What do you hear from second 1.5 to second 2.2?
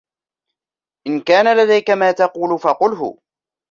لديك ما